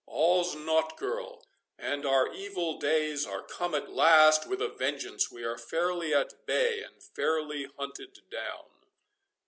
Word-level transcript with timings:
—All's 0.07 0.55
naught, 0.55 0.97
girl—and 0.97 2.07
our 2.07 2.33
evil 2.33 2.79
days 2.79 3.23
are 3.27 3.43
come 3.43 3.75
at 3.75 3.93
last 3.93 4.47
with 4.49 4.59
a 4.59 4.67
vengeance—we 4.67 5.43
are 5.43 5.59
fairly 5.59 6.11
at 6.11 6.43
bay 6.47 6.81
and 6.81 7.03
fairly 7.15 7.67
hunted 7.77 8.17
down." 8.31 8.65